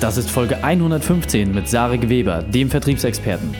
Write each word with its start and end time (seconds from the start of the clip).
Das 0.00 0.16
ist 0.16 0.30
Folge 0.30 0.64
115 0.64 1.54
mit 1.54 1.68
Sarek 1.68 2.08
Weber, 2.08 2.42
dem 2.42 2.70
Vertriebsexperten. 2.70 3.54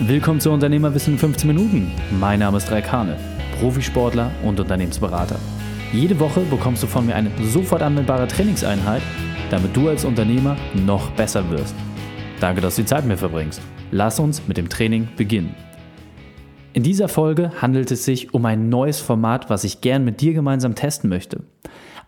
Willkommen 0.00 0.40
zu 0.40 0.50
Unternehmerwissen 0.50 1.12
in 1.12 1.18
15 1.20 1.46
Minuten. 1.46 1.92
Mein 2.18 2.40
Name 2.40 2.56
ist 2.56 2.72
Raik 2.72 2.90
Hane, 2.90 3.16
Profisportler 3.60 4.32
und 4.42 4.58
Unternehmensberater. 4.58 5.38
Jede 5.92 6.18
Woche 6.18 6.40
bekommst 6.40 6.82
du 6.82 6.88
von 6.88 7.06
mir 7.06 7.14
eine 7.14 7.30
sofort 7.40 7.82
anwendbare 7.82 8.26
Trainingseinheit, 8.26 9.00
damit 9.48 9.76
du 9.76 9.88
als 9.88 10.04
Unternehmer 10.04 10.56
noch 10.74 11.08
besser 11.12 11.48
wirst. 11.50 11.76
Danke, 12.40 12.60
dass 12.60 12.74
du 12.74 12.82
die 12.82 12.88
Zeit 12.88 13.02
mit 13.02 13.10
mir 13.10 13.18
verbringst. 13.18 13.60
Lass 13.92 14.18
uns 14.18 14.42
mit 14.48 14.56
dem 14.56 14.68
Training 14.68 15.06
beginnen. 15.16 15.54
In 16.72 16.82
dieser 16.82 17.08
Folge 17.08 17.52
handelt 17.62 17.92
es 17.92 18.04
sich 18.04 18.34
um 18.34 18.44
ein 18.44 18.68
neues 18.68 18.98
Format, 18.98 19.50
was 19.50 19.62
ich 19.62 19.82
gern 19.82 20.04
mit 20.04 20.20
dir 20.20 20.34
gemeinsam 20.34 20.74
testen 20.74 21.08
möchte. 21.08 21.44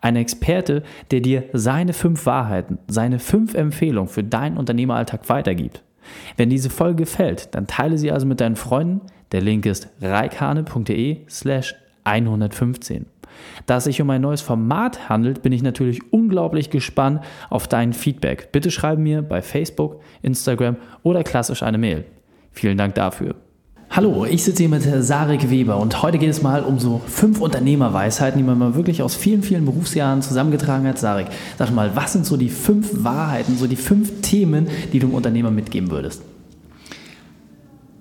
Ein 0.01 0.17
Experte, 0.17 0.83
der 1.11 1.21
dir 1.21 1.45
seine 1.53 1.93
fünf 1.93 2.27
Wahrheiten, 2.27 2.79
seine 2.89 3.19
fünf 3.19 3.55
Empfehlungen 3.55 4.09
für 4.09 4.25
deinen 4.25 4.56
Unternehmeralltag 4.56 5.29
weitergibt. 5.29 5.83
Wenn 6.37 6.51
diese 6.51 6.70
Folge 6.70 7.05
gefällt, 7.05 7.55
dann 7.55 7.66
teile 7.66 7.98
sie 7.98 8.12
also 8.12 8.27
mit 8.27 8.41
deinen 8.41 8.56
Freunden. 8.56 9.01
Der 9.33 9.41
Link 9.41 9.66
ist 9.66 9.89
reikane.de 10.01 11.19
slash 11.29 11.75
115. 12.05 13.06
Da 13.66 13.77
es 13.77 13.84
sich 13.84 14.01
um 14.01 14.11
ein 14.11 14.23
neues 14.23 14.41
Format 14.41 15.09
handelt, 15.09 15.42
bin 15.42 15.53
ich 15.53 15.62
natürlich 15.62 16.12
unglaublich 16.12 16.70
gespannt 16.70 17.23
auf 17.51 17.69
dein 17.69 17.92
Feedback. 17.92 18.51
Bitte 18.53 18.70
schreibe 18.70 19.01
mir 19.01 19.23
bei 19.23 19.42
Facebook, 19.42 20.01
Instagram 20.23 20.77
oder 21.03 21.23
klassisch 21.23 21.62
eine 21.62 21.78
Mail. 21.78 22.05
Vielen 22.53 22.78
Dank 22.78 22.95
dafür. 22.95 23.37
Hallo, 23.91 24.27
ich 24.27 24.45
sitze 24.45 24.65
hier 24.65 24.69
mit 24.69 24.83
Sarek 24.83 25.48
Weber 25.48 25.78
und 25.78 26.02
heute 26.02 26.19
geht 26.19 26.28
es 26.28 26.42
mal 26.42 26.62
um 26.62 26.78
so 26.78 27.01
fünf 27.06 27.41
Unternehmerweisheiten, 27.41 28.38
die 28.38 28.45
man 28.45 28.59
mal 28.59 28.74
wirklich 28.74 29.01
aus 29.01 29.14
vielen, 29.14 29.42
vielen 29.42 29.64
Berufsjahren 29.64 30.20
zusammengetragen 30.20 30.87
hat. 30.87 30.98
Sarek, 30.98 31.28
sag 31.59 31.74
mal, 31.74 31.97
was 31.97 32.12
sind 32.12 32.27
so 32.27 32.37
die 32.37 32.51
fünf 32.51 33.02
Wahrheiten, 33.02 33.56
so 33.56 33.66
die 33.66 33.77
fünf 33.77 34.20
Themen, 34.20 34.69
die 34.92 34.98
du 34.98 35.06
dem 35.06 35.14
Unternehmer 35.14 35.51
mitgeben 35.51 35.91
würdest? 35.91 36.20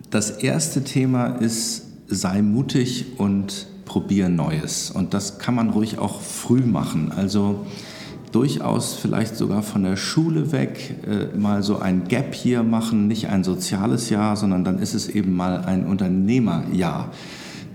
Das 0.10 0.30
erste 0.32 0.84
Thema 0.84 1.28
ist, 1.28 1.84
sei 2.08 2.42
mutig 2.42 3.06
und 3.18 3.68
probier 3.86 4.28
Neues. 4.28 4.92
Und 4.92 5.14
das 5.14 5.40
kann 5.40 5.56
man 5.56 5.70
ruhig 5.70 6.00
auch 6.00 6.20
früh 6.20 6.62
machen. 6.62 7.14
Also 7.16 7.66
durchaus 8.32 8.96
vielleicht 8.96 9.36
sogar 9.36 9.64
von 9.64 9.84
der 9.84 9.96
Schule 9.96 10.52
weg 10.52 10.96
äh, 11.08 11.38
mal 11.38 11.64
so 11.64 11.80
ein 11.80 12.08
Gap 12.08 12.34
hier 12.34 12.64
machen, 12.64 13.08
nicht 13.08 13.30
ein 13.30 13.44
soziales 13.44 14.10
Jahr, 14.10 14.36
sondern 14.36 14.64
dann 14.64 14.80
ist 14.80 14.94
es 14.94 15.10
eben 15.10 15.36
mal 15.36 15.62
ein 15.66 15.86
Unternehmerjahr. 15.86 17.12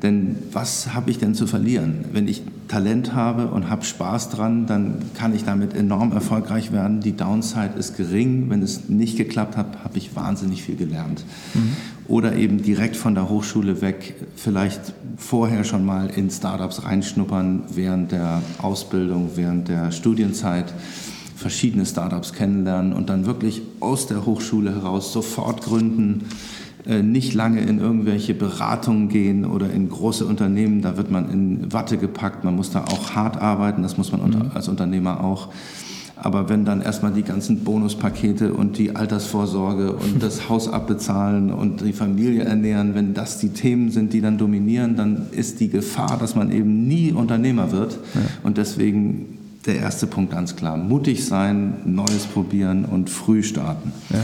Denn 0.03 0.37
was 0.51 0.95
habe 0.95 1.11
ich 1.11 1.19
denn 1.19 1.35
zu 1.35 1.47
verlieren? 1.47 2.07
Wenn 2.13 2.27
ich 2.27 2.43
Talent 2.67 3.15
habe 3.15 3.49
und 3.49 3.71
habe 3.71 3.85
Spaß 3.85 4.31
dran, 4.31 4.67
dann 4.67 4.97
kann 5.15 5.33
ich 5.35 5.45
damit 5.45 5.75
enorm 5.75 6.11
erfolgreich 6.13 6.73
werden. 6.73 7.01
Die 7.01 7.17
Downside 7.17 7.75
ist 7.79 7.97
gering. 7.97 8.51
Wenn 8.51 8.63
es 8.63 8.89
nicht 8.89 9.17
geklappt 9.17 9.57
hat, 9.57 9.85
habe 9.85 9.99
ich 9.99 10.17
wahnsinnig 10.17 10.65
viel 10.65 10.75
gelernt. 10.75 11.25
Mhm. 11.55 11.77
Oder 12.09 12.37
eben 12.37 12.63
direkt 12.63 12.97
von 12.97 13.15
der 13.15 13.29
Hochschule 13.29 13.81
weg, 13.81 14.15
vielleicht 14.37 14.93
vorher 15.17 15.65
schon 15.65 15.85
mal 15.85 16.11
in 16.11 16.31
Startups 16.31 16.85
reinschnuppern 16.85 17.63
während 17.75 18.13
der 18.13 18.43
Ausbildung, 18.59 19.31
während 19.37 19.69
der 19.69 19.93
Studienzeit 19.93 20.73
verschiedene 21.37 21.87
Startups 21.87 22.33
kennenlernen 22.33 22.93
und 22.93 23.09
dann 23.09 23.27
wirklich 23.27 23.63
aus 23.81 24.07
der 24.07 24.27
Hochschule 24.27 24.75
heraus 24.75 25.13
sofort 25.13 25.63
gründen 25.63 26.25
äh, 26.87 27.03
nicht 27.03 27.35
lange 27.35 27.61
in 27.61 27.79
irgendwelche 27.79 28.35
Beratungen 28.35 29.09
gehen 29.09 29.45
oder 29.45 29.71
in 29.71 29.89
große 29.89 30.27
Unternehmen. 30.27 30.83
Da 30.83 30.97
wird 30.97 31.11
man 31.13 31.31
in 31.31 31.73
Watte 31.73 31.97
gepackt. 31.97 32.43
Man 32.43 32.57
muss 32.57 32.71
da 32.71 32.85
auch 32.85 33.15
hart 33.15 33.37
arbeiten. 33.37 33.83
Das 33.83 33.97
muss 33.99 34.11
man 34.11 34.29
mhm. 34.29 34.51
als 34.55 34.69
Unternehmer 34.69 35.23
auch. 35.23 35.49
Aber 36.25 36.49
wenn 36.49 36.65
dann 36.65 36.83
erstmal 36.83 37.13
die 37.13 37.25
ganzen 37.25 37.65
Bonuspakete 37.65 38.55
und 38.55 38.79
die 38.79 38.95
Altersvorsorge 38.95 39.93
und 39.93 40.23
das 40.23 40.49
Haus 40.49 40.69
abbezahlen 40.69 41.53
und 41.53 41.81
die 41.81 41.93
Familie 41.93 42.45
ernähren, 42.45 42.95
wenn 42.95 43.13
das 43.13 43.39
die 43.39 43.49
Themen 43.49 43.91
sind, 43.91 44.13
die 44.13 44.21
dann 44.21 44.39
dominieren, 44.39 44.95
dann 44.95 45.27
ist 45.33 45.59
die 45.59 45.69
Gefahr, 45.69 46.19
dass 46.21 46.37
man 46.37 46.53
eben 46.53 46.87
nie 46.87 47.11
Unternehmer 47.11 47.73
wird. 47.73 47.99
Ja. 48.15 48.21
Und 48.45 48.57
deswegen 48.57 49.39
der 49.67 49.81
erste 49.81 50.07
Punkt 50.07 50.31
ganz 50.31 50.55
klar. 50.55 50.77
Mutig 50.77 51.25
sein, 51.25 51.75
Neues 51.85 52.27
probieren 52.27 52.85
und 52.85 53.11
früh 53.11 53.43
starten. 53.43 53.93
Ja. 54.11 54.21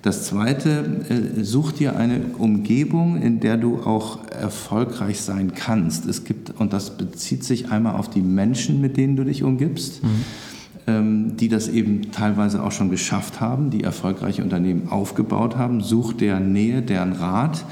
Das 0.00 0.24
Zweite, 0.24 1.02
äh, 1.10 1.44
such 1.44 1.72
dir 1.72 1.96
eine 1.96 2.20
Umgebung, 2.38 3.20
in 3.20 3.40
der 3.40 3.58
du 3.58 3.82
auch 3.82 4.26
erfolgreich 4.30 5.20
sein 5.20 5.52
kannst. 5.54 6.06
Es 6.06 6.24
gibt, 6.24 6.58
und 6.58 6.72
das 6.72 6.96
bezieht 6.96 7.44
sich 7.44 7.70
einmal 7.70 7.96
auf 7.96 8.08
die 8.08 8.22
Menschen, 8.22 8.80
mit 8.80 8.96
denen 8.96 9.16
du 9.16 9.24
dich 9.24 9.42
umgibst, 9.42 10.02
mhm. 10.02 10.24
Ähm, 10.88 11.36
die 11.36 11.48
das 11.48 11.68
eben 11.68 12.10
teilweise 12.10 12.60
auch 12.60 12.72
schon 12.72 12.90
geschafft 12.90 13.40
haben, 13.40 13.70
die 13.70 13.84
erfolgreiche 13.84 14.42
Unternehmen 14.42 14.88
aufgebaut 14.88 15.56
haben. 15.56 15.80
Such 15.80 16.12
der 16.14 16.40
Nähe, 16.40 16.82
deren 16.82 17.12
Rat 17.12 17.64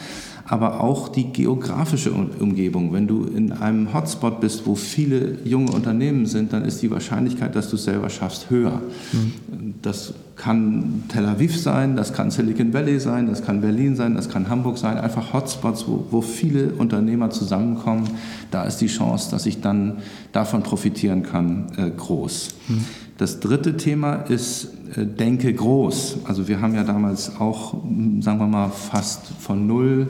aber 0.51 0.81
auch 0.81 1.09
die 1.09 1.33
geografische 1.33 2.11
Umgebung. 2.11 2.93
Wenn 2.93 3.07
du 3.07 3.25
in 3.25 3.53
einem 3.53 3.95
Hotspot 3.95 4.41
bist, 4.41 4.67
wo 4.67 4.75
viele 4.75 5.39
junge 5.45 5.71
Unternehmen 5.71 6.27
sind, 6.27 6.53
dann 6.53 6.65
ist 6.65 6.83
die 6.83 6.91
Wahrscheinlichkeit, 6.91 7.55
dass 7.55 7.71
du 7.71 7.77
es 7.77 7.85
selber 7.85 8.11
schaffst, 8.11 8.51
höher. 8.51 8.83
Mhm. 9.13 9.75
Das 9.81 10.13
kann 10.35 11.05
Tel 11.07 11.27
Aviv 11.27 11.57
sein, 11.57 11.95
das 11.95 12.13
kann 12.13 12.33
Silicon 12.33 12.75
Valley 12.75 12.99
sein, 12.99 13.29
das 13.29 13.45
kann 13.45 13.61
Berlin 13.61 13.95
sein, 13.95 14.17
das 14.17 14.29
kann 14.29 14.49
Hamburg 14.49 14.79
sein. 14.79 14.99
Einfach 14.99 15.33
Hotspots, 15.33 15.87
wo, 15.87 16.07
wo 16.11 16.21
viele 16.21 16.73
Unternehmer 16.73 17.31
zusammenkommen. 17.31 18.11
Da 18.51 18.65
ist 18.65 18.79
die 18.79 18.89
Chance, 18.89 19.31
dass 19.31 19.47
ich 19.47 19.61
dann 19.61 19.99
davon 20.33 20.65
profitieren 20.65 21.23
kann, 21.23 21.67
äh, 21.77 21.91
groß. 21.91 22.57
Mhm. 22.67 22.85
Das 23.21 23.39
dritte 23.39 23.77
Thema 23.77 24.15
ist, 24.15 24.73
äh, 24.97 25.05
denke 25.05 25.53
groß. 25.53 26.21
Also 26.25 26.49
wir 26.49 26.63
haben 26.63 26.75
ja 26.75 26.85
damals 26.85 27.39
auch, 27.39 27.75
sagen 28.21 28.39
wir 28.39 28.47
mal, 28.47 28.71
fast 28.71 29.27
von 29.39 29.67
null 29.67 30.09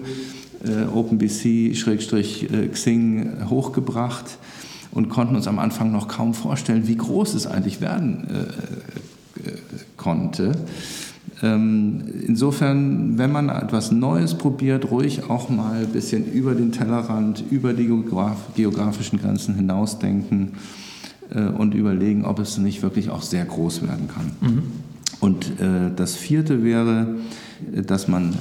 äh, 0.65 0.84
OpenBC-Xing 0.84 3.19
äh, 3.19 3.26
hochgebracht 3.50 4.38
und 4.93 5.09
konnten 5.09 5.34
uns 5.34 5.48
am 5.48 5.59
Anfang 5.59 5.91
noch 5.91 6.06
kaum 6.06 6.34
vorstellen, 6.34 6.87
wie 6.87 6.94
groß 6.94 7.34
es 7.34 7.48
eigentlich 7.48 7.81
werden 7.81 8.28
äh, 8.28 8.43
äh, 9.48 9.54
konnte. 9.97 10.53
Ähm, 11.42 12.04
insofern, 12.28 13.19
wenn 13.19 13.32
man 13.32 13.48
etwas 13.48 13.91
Neues 13.91 14.38
probiert, 14.38 14.92
ruhig 14.92 15.28
auch 15.28 15.48
mal 15.48 15.82
ein 15.82 15.88
bisschen 15.88 16.31
über 16.31 16.54
den 16.54 16.71
Tellerrand, 16.71 17.42
über 17.50 17.72
die 17.72 17.91
geografischen 18.54 19.21
Grenzen 19.21 19.56
hinausdenken 19.56 20.53
und 21.30 21.74
überlegen, 21.74 22.24
ob 22.24 22.41
es 22.41 22.58
nicht 22.58 22.82
wirklich 22.82 23.10
auch 23.10 23.22
sehr 23.22 23.44
groß 23.44 23.82
werden 23.82 24.08
kann. 24.08 24.32
Mhm. 24.41 24.62
Und 25.20 25.60
äh, 25.60 25.91
das 25.94 26.16
vierte 26.16 26.64
wäre, 26.64 27.14
dass 27.86 28.08
man, 28.08 28.30
äh, 28.32 28.34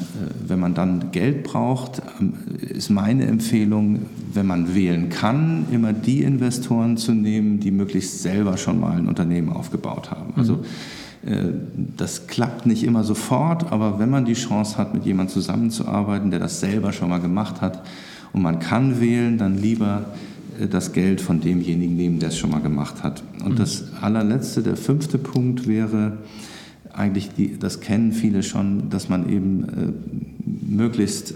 wenn 0.48 0.60
man 0.60 0.74
dann 0.74 1.12
Geld 1.12 1.44
braucht, 1.44 2.02
ähm, 2.20 2.34
ist 2.62 2.90
meine 2.90 3.26
Empfehlung, 3.26 4.00
wenn 4.34 4.48
man 4.48 4.74
wählen 4.76 5.10
kann, 5.10 5.66
immer 5.72 5.94
die 5.94 6.24
Investoren 6.24 6.98
zu 6.98 7.14
nehmen, 7.14 7.60
die 7.60 7.72
möglichst 7.72 8.22
selber 8.22 8.58
schon 8.58 8.80
mal 8.80 8.98
ein 8.98 9.08
Unternehmen 9.08 9.50
aufgebaut 9.50 10.12
haben. 10.12 10.34
Also 10.38 10.64
mhm. 11.24 11.32
äh, 11.32 11.54
das 11.98 12.28
klappt 12.28 12.66
nicht 12.66 12.84
immer 12.84 13.04
sofort, 13.04 13.72
aber 13.72 14.00
wenn 14.00 14.10
man 14.10 14.24
die 14.24 14.34
Chance 14.34 14.78
hat, 14.78 14.94
mit 14.94 15.06
jemandem 15.06 15.34
zusammenzuarbeiten, 15.34 16.32
der 16.32 16.40
das 16.40 16.62
selber 16.62 16.94
schon 16.94 17.10
mal 17.10 17.20
gemacht 17.20 17.60
hat 17.60 17.84
und 18.32 18.42
man 18.42 18.60
kann 18.60 19.02
wählen, 19.02 19.38
dann 19.38 19.58
lieber 19.58 20.06
äh, 20.06 20.29
das 20.68 20.94
Geld 20.94 21.22
von 21.22 21.42
demjenigen 21.42 21.96
nehmen, 21.96 22.20
der 22.20 22.30
es 22.30 22.38
schon 22.38 22.52
mal 22.52 22.62
gemacht 22.62 23.04
hat. 23.04 23.24
Und 23.44 23.54
mhm. 23.54 23.58
das 23.58 23.86
allerletzte, 24.02 24.62
der 24.64 24.76
fünfte 24.76 25.18
Punkt 25.18 25.68
wäre, 25.68 26.18
eigentlich, 26.94 27.30
die, 27.36 27.58
das 27.58 27.80
kennen 27.80 28.12
viele 28.12 28.44
schon, 28.44 28.90
dass 28.90 29.10
man 29.10 29.30
eben 29.30 29.64
äh, 29.64 30.76
möglichst 30.76 31.34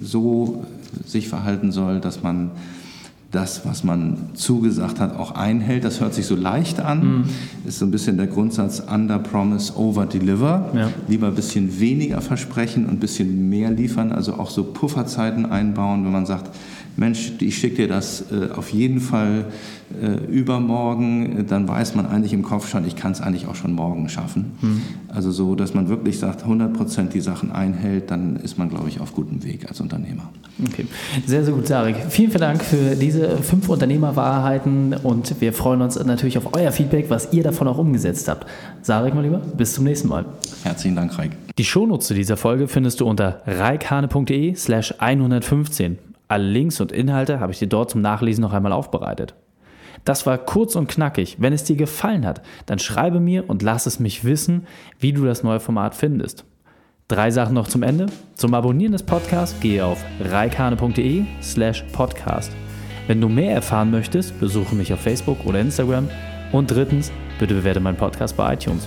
so 0.00 0.64
sich 1.04 1.28
verhalten 1.28 1.72
soll, 1.72 2.00
dass 2.00 2.22
man 2.22 2.50
das, 3.30 3.66
was 3.66 3.84
man 3.84 4.30
zugesagt 4.34 5.00
hat, 5.00 5.14
auch 5.14 5.32
einhält. 5.32 5.84
Das 5.84 6.00
hört 6.00 6.14
sich 6.14 6.24
so 6.24 6.34
leicht 6.34 6.80
an. 6.80 7.18
Mhm. 7.18 7.24
Ist 7.66 7.78
so 7.78 7.84
ein 7.84 7.90
bisschen 7.90 8.16
der 8.16 8.26
Grundsatz 8.26 8.80
Under 8.80 9.18
Promise, 9.18 9.76
Over 9.76 10.06
Deliver. 10.06 10.70
Ja. 10.74 10.90
Lieber 11.08 11.26
ein 11.26 11.34
bisschen 11.34 11.78
weniger 11.78 12.22
versprechen 12.22 12.86
und 12.86 12.92
ein 12.92 13.00
bisschen 13.00 13.50
mehr 13.50 13.70
liefern. 13.70 14.12
Also 14.12 14.34
auch 14.34 14.48
so 14.48 14.64
Pufferzeiten 14.64 15.44
einbauen, 15.44 16.06
wenn 16.06 16.12
man 16.12 16.24
sagt, 16.24 16.54
Mensch, 16.98 17.32
ich 17.40 17.56
schicke 17.56 17.76
dir 17.76 17.88
das 17.88 18.24
äh, 18.32 18.50
auf 18.52 18.70
jeden 18.70 19.00
Fall 19.00 19.46
äh, 20.02 20.24
übermorgen, 20.26 21.46
dann 21.48 21.68
weiß 21.68 21.94
man 21.94 22.06
eigentlich 22.06 22.32
im 22.32 22.42
Kopf 22.42 22.68
schon, 22.68 22.84
ich 22.86 22.96
kann 22.96 23.12
es 23.12 23.20
eigentlich 23.20 23.46
auch 23.46 23.54
schon 23.54 23.72
morgen 23.72 24.08
schaffen. 24.08 24.52
Mhm. 24.60 24.82
Also 25.08 25.30
so, 25.30 25.54
dass 25.54 25.74
man 25.74 25.88
wirklich 25.88 26.18
sagt, 26.18 26.42
100 26.42 26.74
Prozent 26.74 27.14
die 27.14 27.20
Sachen 27.20 27.52
einhält, 27.52 28.10
dann 28.10 28.36
ist 28.36 28.58
man, 28.58 28.68
glaube 28.68 28.88
ich, 28.88 29.00
auf 29.00 29.14
gutem 29.14 29.44
Weg 29.44 29.68
als 29.68 29.80
Unternehmer. 29.80 30.28
Okay, 30.66 30.86
sehr, 31.24 31.44
sehr 31.44 31.54
gut, 31.54 31.68
Sarek. 31.68 31.96
Vielen, 32.08 32.30
vielen 32.30 32.40
Dank 32.40 32.62
für 32.64 32.96
diese 32.96 33.38
fünf 33.38 33.68
Unternehmerwahrheiten 33.68 34.94
und 34.94 35.40
wir 35.40 35.52
freuen 35.52 35.82
uns 35.82 36.02
natürlich 36.04 36.36
auf 36.36 36.52
euer 36.54 36.72
Feedback, 36.72 37.08
was 37.10 37.32
ihr 37.32 37.44
davon 37.44 37.68
auch 37.68 37.78
umgesetzt 37.78 38.28
habt. 38.28 38.46
Sarek, 38.82 39.14
mein 39.14 39.24
Lieber, 39.24 39.38
bis 39.38 39.74
zum 39.74 39.84
nächsten 39.84 40.08
Mal. 40.08 40.24
Herzlichen 40.64 40.96
Dank, 40.96 41.16
Reik. 41.16 41.30
Die 41.58 41.64
Shownotes 41.64 42.08
zu 42.08 42.14
dieser 42.14 42.36
Folge 42.36 42.66
findest 42.66 43.00
du 43.00 43.06
unter 43.06 43.40
reikhane.de 43.46 44.54
slash 44.54 44.94
115. 44.98 45.98
Alle 46.28 46.44
Links 46.44 46.80
und 46.80 46.92
Inhalte 46.92 47.40
habe 47.40 47.52
ich 47.52 47.58
dir 47.58 47.68
dort 47.68 47.90
zum 47.90 48.02
Nachlesen 48.02 48.42
noch 48.42 48.52
einmal 48.52 48.72
aufbereitet. 48.72 49.34
Das 50.04 50.26
war 50.26 50.38
kurz 50.38 50.76
und 50.76 50.88
knackig. 50.88 51.36
Wenn 51.40 51.52
es 51.52 51.64
dir 51.64 51.76
gefallen 51.76 52.24
hat, 52.24 52.42
dann 52.66 52.78
schreibe 52.78 53.18
mir 53.18 53.48
und 53.48 53.62
lass 53.62 53.86
es 53.86 53.98
mich 53.98 54.24
wissen, 54.24 54.66
wie 54.98 55.12
du 55.12 55.24
das 55.24 55.42
neue 55.42 55.60
Format 55.60 55.94
findest. 55.94 56.44
Drei 57.08 57.30
Sachen 57.30 57.54
noch 57.54 57.68
zum 57.68 57.82
Ende. 57.82 58.06
Zum 58.34 58.52
Abonnieren 58.52 58.92
des 58.92 59.02
Podcasts 59.02 59.58
gehe 59.60 59.84
auf 59.84 60.04
reikane.de 60.20 61.24
slash 61.42 61.82
podcast. 61.92 62.52
Wenn 63.06 63.20
du 63.22 63.30
mehr 63.30 63.54
erfahren 63.54 63.90
möchtest, 63.90 64.38
besuche 64.38 64.74
mich 64.74 64.92
auf 64.92 65.00
Facebook 65.00 65.46
oder 65.46 65.60
Instagram. 65.60 66.10
Und 66.52 66.70
drittens, 66.70 67.10
bitte 67.38 67.54
bewerte 67.54 67.80
meinen 67.80 67.96
Podcast 67.96 68.36
bei 68.36 68.52
iTunes. 68.52 68.86